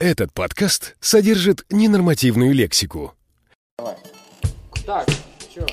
Этот 0.00 0.32
подкаст 0.32 0.96
содержит 0.98 1.66
ненормативную 1.68 2.54
лексику. 2.54 3.12
Так, 4.86 5.06
чё? 5.54 5.66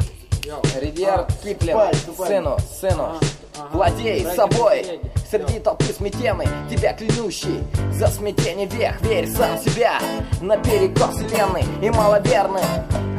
Йоу. 0.44 0.62
Редьярд 0.82 1.32
Киплинг, 1.42 1.96
сыну, 2.28 2.58
сыну, 2.60 3.18
владей 3.72 4.26
собой 4.36 5.00
Среди 5.30 5.60
толпы 5.60 5.84
сметенной, 5.86 6.48
тебя 6.70 6.94
клянущий 6.94 7.62
За 7.92 8.08
смятение 8.08 8.66
век, 8.68 8.94
верь 9.02 9.28
сам 9.28 9.58
себя. 9.60 10.00
На 10.42 10.56
перекос 10.56 11.16
вселенной 11.16 11.66
и 11.82 11.90
маловерный 11.90 12.62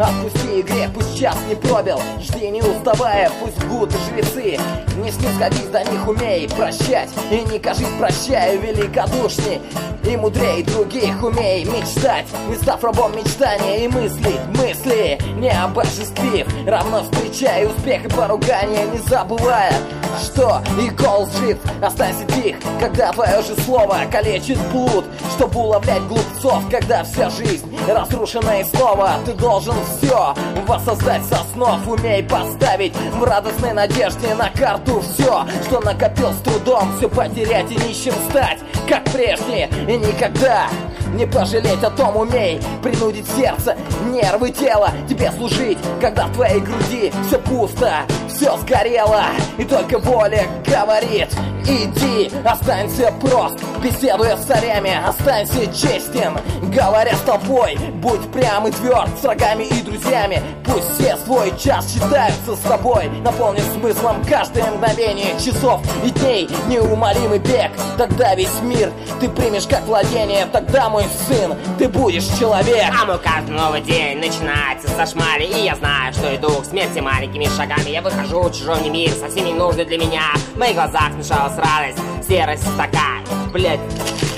Отпусти 0.01 0.63
грех, 0.63 0.91
пусть 0.95 1.19
час 1.19 1.37
не 1.49 1.55
пробил 1.55 2.01
Жди 2.21 2.49
не 2.49 2.63
уставая, 2.63 3.31
пусть 3.41 3.63
будут 3.67 3.93
жрецы. 4.09 4.59
Не 4.97 5.11
снисходись 5.11 5.67
до 5.67 5.85
них, 5.85 6.09
умей 6.09 6.49
прощать 6.49 7.11
И 7.31 7.41
не 7.53 7.59
кажись 7.59 7.89
прощаю 7.99 8.59
великодушней. 8.61 9.61
И 10.05 10.17
мудрей 10.17 10.63
других 10.63 11.23
умей 11.23 11.65
мечтать. 11.65 12.25
Не 12.49 12.55
став 12.55 12.83
рабом 12.83 13.15
мечтания 13.17 13.85
и 13.85 13.89
мыслить 13.89 14.41
мысли 14.57 15.19
Не 15.37 15.51
обожествив, 15.51 16.47
равно 16.67 17.03
встречая 17.03 17.69
успех 17.69 18.07
и 18.07 18.09
поругание 18.09 18.87
Не 18.87 18.99
забывая, 18.99 19.75
что 20.23 20.63
и 20.81 20.91
кол 20.91 21.29
жив 21.39 21.59
Останься 21.99 22.27
тих, 22.27 22.55
когда 22.79 23.11
твое 23.11 23.43
же 23.43 23.57
слово 23.63 23.99
калечит 24.09 24.57
блуд 24.71 25.05
Чтобы 25.37 25.59
уловлять 25.59 26.03
глупцов, 26.05 26.63
когда 26.71 27.03
вся 27.03 27.29
жизнь 27.29 27.77
разрушена 27.89 28.61
и 28.61 28.65
снова. 28.65 29.15
Ты 29.27 29.33
должен 29.33 29.75
все 29.97 30.33
воссоздать 30.69 31.25
со 31.25 31.39
снов 31.53 31.89
Умей 31.89 32.23
поставить 32.23 32.95
в 32.95 33.25
радостной 33.25 33.73
надежде 33.73 34.33
на 34.37 34.49
карту 34.51 35.01
все 35.01 35.45
Что 35.67 35.81
накопил 35.81 36.31
с 36.31 36.37
трудом, 36.37 36.97
все 36.99 37.09
потерять 37.09 37.73
и 37.73 37.75
нищим 37.75 38.15
стать 38.31 38.59
Как 38.89 39.03
прежде 39.07 39.69
и 39.89 39.97
никогда 39.97 40.69
не 41.15 41.27
пожалеть 41.27 41.83
о 41.83 41.91
том 41.91 42.17
умей. 42.17 42.61
Принудить 42.83 43.27
сердце, 43.37 43.77
нервы, 44.11 44.51
тело 44.51 44.91
Тебе 45.09 45.31
служить, 45.33 45.79
когда 46.01 46.27
в 46.27 46.33
твоей 46.33 46.61
груди 46.61 47.13
Все 47.27 47.39
пусто, 47.39 47.93
все 48.29 48.57
сгорело. 48.59 49.25
И 49.57 49.65
только 49.65 49.99
воля 49.99 50.47
говорит 50.67 51.29
Иди, 51.65 52.31
останься 52.45 53.13
прост 53.21 53.59
Беседуя 53.83 54.37
с 54.37 54.45
царями, 54.45 54.97
останься 55.07 55.67
честен 55.67 56.39
Говоря 56.75 57.15
с 57.15 57.21
тобой, 57.21 57.77
будь 57.95 58.31
прям 58.33 58.67
и 58.67 58.71
тверд 58.71 59.11
С 59.21 59.25
врагами 59.25 59.65
и 59.65 59.83
друзьями. 59.83 60.43
Пусть 60.65 60.95
все 60.95 61.17
свой 61.17 61.57
час 61.59 61.93
считаются 61.93 62.57
с 62.57 62.61
тобой 62.61 63.11
Наполнив 63.23 63.65
смыслом 63.75 64.25
каждое 64.29 64.71
мгновение 64.71 65.39
Часов 65.39 65.83
и 66.05 66.11
дней. 66.11 66.49
Неумолимый 66.69 67.39
бег 67.39 67.71
Тогда 67.97 68.35
весь 68.35 68.61
мир 68.63 68.93
ты 69.21 69.29
примешь 69.29 69.67
как 69.67 69.83
владение. 69.87 70.47
Тогда, 70.53 70.89
мой 70.99 71.07
сын, 71.29 71.55
ты 71.79 71.89
будешь 71.89 72.27
человек. 72.39 72.93
А 73.01 73.07
мой 73.07 73.19
каждый 73.19 73.53
новый 73.53 73.81
день 73.81 74.19
начинается 74.19 74.89
со 74.89 75.07
шмали 75.07 75.45
И 75.45 75.65
я 75.65 75.77
знаю, 75.77 76.13
что 76.13 76.35
иду 76.35 76.51
к 76.61 76.65
смерти 76.65 76.99
маленькими 76.99 77.45
шагами. 77.45 77.91
Я 77.91 78.03
выхожу 78.03 78.43
в 78.43 78.53
чужой 78.53 78.89
мир, 78.91 79.11
совсем 79.13 79.45
не 79.45 79.55
нужный 79.55 79.85
для 79.85 79.99
меня. 79.99 80.23
В 80.55 80.59
моих 80.59 80.75
глазах 80.75 81.13
смешалась 81.13 81.57
радость, 81.57 81.99
серость 82.27 82.65
такая 82.77 83.23
Блять, 83.53 83.81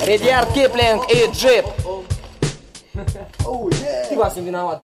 Редьярд 0.04 0.52
Киплинг 0.52 1.10
и 1.10 1.30
Джип. 1.32 1.64
Ты 4.08 4.16
во 4.16 4.28
всем 4.28 4.44
виноват. 4.44 4.82